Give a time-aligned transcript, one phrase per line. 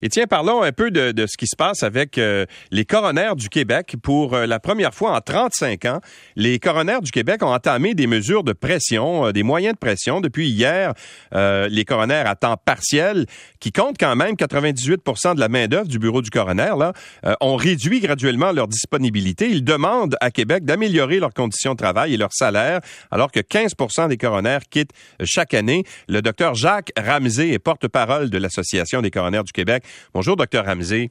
[0.00, 3.48] Et tiens, parlons un peu de, ce qui se passe avec euh, les coronaires du
[3.48, 3.96] Québec.
[4.00, 6.00] Pour euh, la première fois en 35 ans,
[6.36, 10.20] les coronaires du Québec ont entamé des mesures de pression, euh, des moyens de pression.
[10.20, 10.94] Depuis hier,
[11.32, 13.26] les coronaires à temps partiel,
[13.58, 16.92] qui comptent quand même 98% de la main-d'œuvre du bureau du coroner, là,
[17.40, 19.48] ont réduit graduellement leur disponibilité.
[19.50, 22.80] Ils demandent à Québec d'améliorer leurs conditions de travail et leur salaire,
[23.10, 24.92] alors que 15% des coronaires quittent
[25.24, 25.84] chaque année.
[26.08, 29.84] Le docteur Jacques Ramsey est porte-parole de l'Association des coronaires du Québec.
[30.14, 31.10] Bonjour, docteur Ramsey.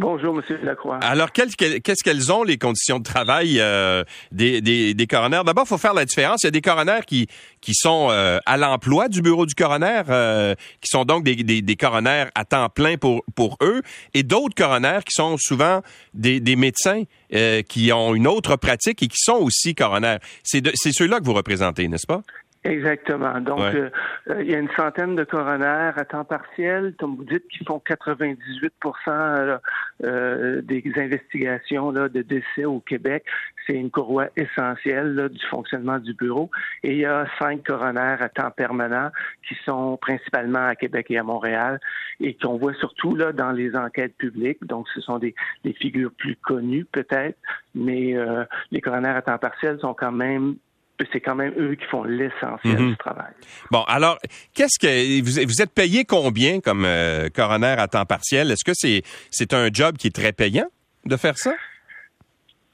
[0.00, 0.58] Bonjour, M.
[0.62, 0.98] Lacroix.
[1.02, 5.42] Alors, qu'est-ce qu'elles ont, les conditions de travail euh, des, des, coroners?
[5.44, 6.42] D'abord, il faut faire la différence.
[6.42, 7.26] Il y a des coroners qui,
[7.60, 11.60] qui sont euh, à l'emploi du bureau du coroner, euh, qui sont donc des, des,
[11.60, 13.82] des coroners à temps plein pour, pour eux,
[14.14, 15.82] et d'autres coroners qui sont souvent
[16.14, 17.02] des, des médecins
[17.68, 20.16] qui ont une autre pratique et qui sont aussi coroners.
[20.42, 22.22] C'est ceux-là que vous représentez, n'est-ce pas?
[22.62, 23.40] Exactement.
[23.40, 23.88] Donc, euh,
[24.28, 27.64] euh, il y a une centaine de coronaires à temps partiel, comme vous dites, qui
[27.64, 29.58] font 98%
[30.04, 33.24] euh, des investigations là, de décès au Québec.
[33.66, 36.50] C'est une courroie essentielle du fonctionnement du bureau.
[36.82, 39.10] Et il y a cinq coronaires à temps permanent
[39.48, 41.80] qui sont principalement à Québec et à Montréal
[42.20, 44.62] et qu'on voit surtout là dans les enquêtes publiques.
[44.66, 47.38] Donc, ce sont des, des figures plus connues peut-être,
[47.74, 48.14] mais
[48.70, 50.56] les coronaires à temps partiel sont quand même
[51.12, 52.90] c'est quand même eux qui font l'essentiel mhm.
[52.90, 53.32] du travail.
[53.70, 54.18] Bon, alors,
[54.54, 58.50] qu'est-ce que vous, êtes payé combien comme euh, coroner à temps partiel?
[58.50, 60.68] Est-ce que c'est c'est un job qui est très payant
[61.04, 61.54] de faire ça?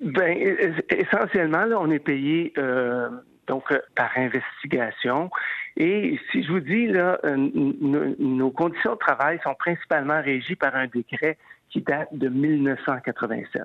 [0.00, 0.56] Ben,
[0.88, 3.08] essentiellement, là, on est payé euh,
[3.46, 5.30] donc euh, par investigation.
[5.76, 10.86] Et si je vous dis là, nos conditions de travail sont principalement régies par un
[10.86, 11.38] décret
[11.70, 13.62] qui date de 1987.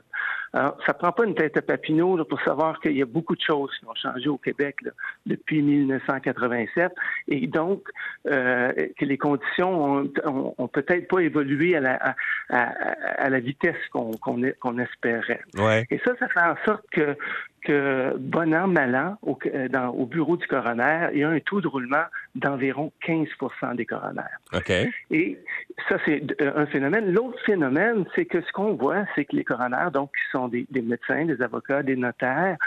[0.56, 3.42] Alors, ça prend pas une tête à Papineau pour savoir qu'il y a beaucoup de
[3.42, 4.78] choses qui ont changé au Québec
[5.26, 6.94] depuis 1987
[7.28, 7.90] et donc
[8.28, 12.16] euh, que les conditions ont, peut-être pas évolué à la,
[12.50, 15.42] à, la vitesse qu'on qu'on espérait.
[15.92, 17.18] Et ça, ça fait en sorte que
[17.66, 21.30] que bon an, mal an, au, euh, dans, au bureau du coroner, il y a
[21.30, 24.22] un taux de roulement d'environ 15% des coroners.
[25.12, 25.38] Et
[25.90, 27.12] ça, c'est euh, un phénomène.
[27.12, 30.66] L'autre phénomène, c'est que ce qu'on voit, c'est que les coroners, donc, qui sont des,
[30.74, 32.58] médecins, des avocats, des notaires,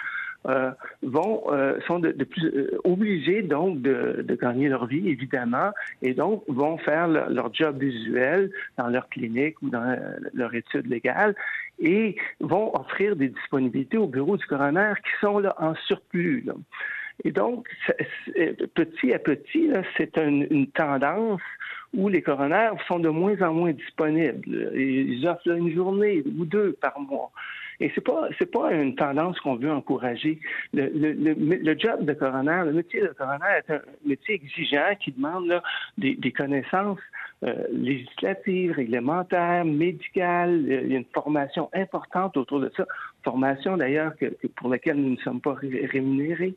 [0.47, 0.71] euh,
[1.03, 6.15] vont euh, sont de, plus euh, obligés donc de, de, gagner leur vie évidemment et
[6.15, 9.99] donc vont faire leur job usuel dans leur clinique ou dans
[10.33, 11.35] leur étude légale
[11.81, 16.45] et vont offrir des disponibilités au bureau du coroner qui sont là en surplus.
[16.47, 16.55] Là.
[17.25, 17.69] Et donc,
[18.75, 21.41] petit à petit, c'est une tendance
[21.95, 24.73] où les coronaires sont de moins en moins disponibles.
[24.75, 27.31] Ils offrent une journée ou deux par mois.
[27.81, 30.41] Et c'est pas c'est pas une tendance qu'on veut encourager.
[30.75, 35.13] Le, le, le, job de coroner, le métier de coroner est un métier exigeant qui
[35.13, 35.63] demande là,
[35.97, 36.99] des, des, connaissances
[37.45, 40.61] euh, législatives, réglementaires, médicales.
[40.67, 42.85] Il y a une formation importante autour de ça.
[43.23, 44.27] Formation d'ailleurs que,
[44.57, 46.57] pour laquelle nous ne sommes pas rémunérés.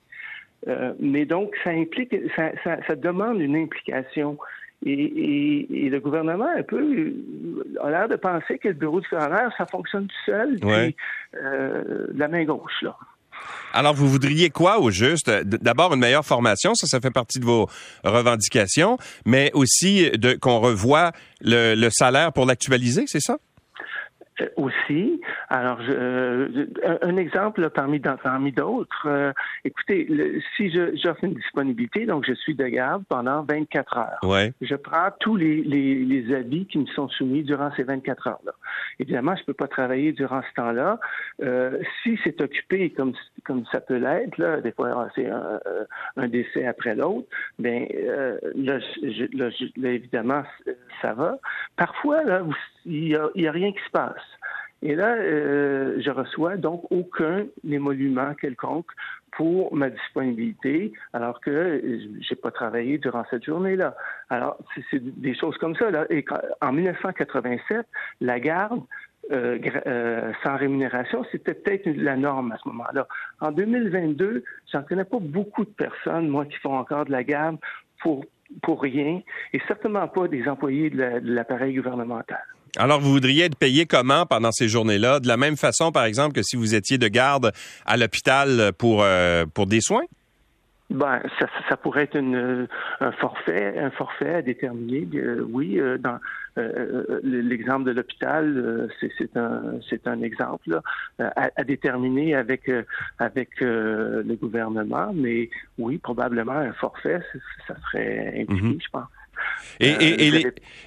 [0.67, 4.37] Euh, mais donc, ça implique, ça, ça, ça demande une implication
[4.83, 7.13] et, le gouvernement, un peu,
[7.83, 10.95] a l'air de penser que le bureau du coroner, ça fonctionne tout seul, puis,
[11.35, 12.95] euh, la main gauche, là.
[13.73, 15.29] Alors, vous voudriez quoi au juste?
[15.29, 17.67] D'abord, une meilleure formation, ça, ça fait partie de vos
[18.03, 21.11] revendications, mais aussi de, qu'on revoie
[21.41, 23.37] le salaire pour l'actualiser, c'est ça?
[24.41, 25.21] Euh, aussi.
[25.49, 26.67] Alors, je,
[27.01, 29.07] un, exemple parmi, parmi d'autres.
[29.07, 29.31] Euh,
[29.63, 30.07] écoutez,
[30.55, 34.19] si j'offre une disponibilité, donc je suis de garde pendant 24 heures.
[34.23, 34.53] Ouais.
[34.61, 38.53] Je prends tous les, les, les avis qui me sont soumis durant ces 24 heures-là.
[38.99, 40.99] Évidemment, je peux pas travailler durant ce temps-là.
[41.41, 43.13] Euh, si c'est occupé comme
[43.43, 45.59] comme ça peut l'être, des fois c'est un,
[46.17, 47.27] un, décès après l'autre,
[47.65, 48.77] euh, là,
[49.33, 50.43] là, évidemment
[51.01, 51.37] ça va.
[51.75, 52.43] Parfois là,
[52.85, 54.21] il y a, a rien qui se passe.
[54.83, 58.89] Et là, euh, je reçois donc aucun émolument quelconque
[59.31, 61.81] pour ma disponibilité, alors que
[62.19, 63.95] j'ai pas travaillé durant cette journée-là.
[64.29, 64.57] Alors,
[64.89, 65.89] c'est des choses comme ça.
[66.09, 66.25] Et
[66.61, 67.85] en 1987,
[68.19, 68.81] la garde
[69.31, 73.07] euh, euh, sans rémunération, c'était peut-être la norme à ce moment-là.
[73.39, 77.57] En 2022, j'en connais pas beaucoup de personnes, moi, qui font encore de la garde
[78.01, 78.25] pour
[78.63, 79.21] pour rien,
[79.53, 82.43] et certainement pas des employés de l'appareil gouvernemental.
[82.77, 85.19] Alors, vous voudriez être payé comment pendant ces journées-là?
[85.19, 87.51] De la même façon, par exemple, que si vous étiez de garde
[87.85, 90.05] à l'hôpital pour, euh, pour des soins?
[90.89, 92.67] Ben, ça, ça pourrait être une,
[92.99, 95.07] un forfait, un forfait à déterminer.
[95.15, 96.19] Euh, oui, euh, dans
[97.23, 100.81] l'exemple de l'hôpital, c'est un, c'est un exemple
[101.17, 102.69] à, à, déterminer avec
[103.19, 105.11] avec le gouvernement.
[105.13, 107.21] Mais oui, probablement un forfait,
[107.69, 108.83] ça serait impliqué, mm-hmm.
[108.83, 109.07] je pense.
[109.79, 109.89] Et,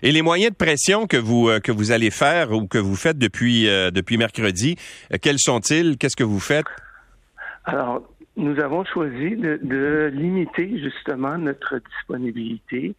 [0.03, 3.19] et, les, moyens de pression que vous que vous allez faire ou que vous faites
[3.19, 4.77] depuis depuis mercredi,
[5.23, 5.97] quels sont-ils?
[5.99, 6.67] Qu'est-ce que vous faites?
[7.65, 8.03] Alors,
[8.37, 12.95] nous avons choisi de, limiter justement notre disponibilité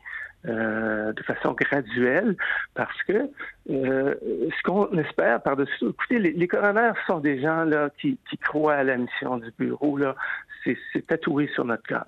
[0.48, 2.36] euh, de façon graduelle
[2.74, 3.30] parce que
[3.70, 8.38] euh, ce qu'on espère par-dessus, écoutez, les, les, coronaires sont des gens là qui, qui
[8.38, 9.98] croient à la mission du bureau.
[9.98, 10.16] Là
[10.94, 12.06] c'est tatoué sur notre cœur.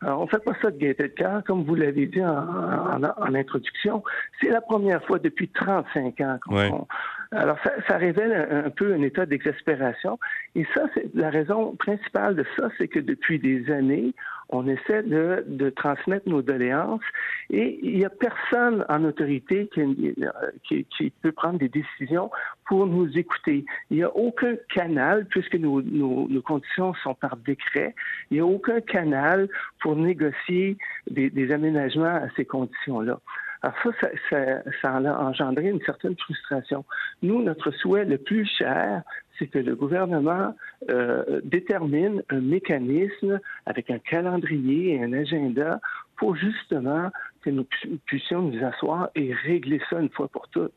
[0.00, 3.34] Alors, on fait pas ça de gaieté de cœur, comme vous l'avez dit en, en,
[3.34, 4.02] introduction.
[4.40, 6.86] C'est la première fois depuis 35 ans qu'on...
[7.32, 8.32] Alors, ça, ça, révèle
[8.66, 10.18] un, peu un état d'exaspération.
[10.54, 14.14] Et ça, c'est la raison principale de ça, c'est que depuis des années,
[14.50, 17.02] on essaie de, transmettre nos doléances
[17.50, 22.30] et il n'y a personne en autorité qui, peut prendre des décisions
[22.66, 23.64] pour nous écouter.
[23.90, 27.94] Il n'y a aucun canal, puisque nos, nos, nos, conditions sont par décret,
[28.30, 29.48] il n'y a aucun canal
[29.80, 30.76] pour négocier
[31.08, 33.20] des aménagements à ces conditions-là.
[33.62, 36.84] Alors ça, ça, ça, ça, a engendré une certaine frustration.
[37.22, 39.02] Nous, notre souhait le plus cher,
[39.38, 40.54] c'est que le gouvernement
[40.90, 45.80] euh, détermine un mécanisme avec un calendrier et un agenda
[46.16, 47.10] pour justement
[47.42, 47.66] que nous
[48.06, 50.72] puissions nous asseoir et régler ça une fois pour toutes.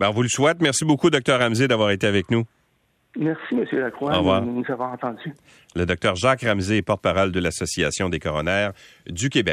[0.00, 0.60] Ben, on vous le souhaite.
[0.60, 1.38] Merci beaucoup, Dr.
[1.38, 2.44] Ramsey, d'avoir été avec nous.
[3.16, 3.64] Merci, M.
[3.72, 5.32] Lacroix, de nous avoir entendus.
[5.74, 6.14] Le Dr.
[6.14, 8.72] Jacques Ramsey, porte-parole de l'Association des coronaires
[9.08, 9.46] du Québec.